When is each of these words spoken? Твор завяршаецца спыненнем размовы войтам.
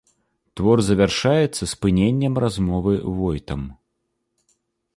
Твор 0.59 0.79
завяршаецца 0.85 1.63
спыненнем 1.73 2.33
размовы 2.45 2.93
войтам. 3.19 3.61